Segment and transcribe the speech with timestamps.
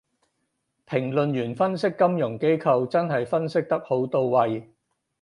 [0.87, 4.67] 評論員分析金融機構真係分析得好到位